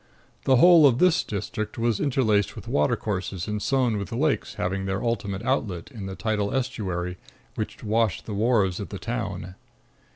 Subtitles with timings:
[0.45, 5.03] The whole of this district was interlaced with watercourses and sown with lakes having their
[5.03, 7.17] ultimate outlet in the tidal estuary
[7.53, 9.53] which washed the wharves of the town.